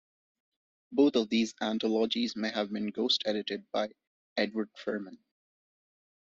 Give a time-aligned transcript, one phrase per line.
[0.91, 3.89] Both of these anthologies may have been ghost-edited by
[4.35, 5.19] Edward Ferman.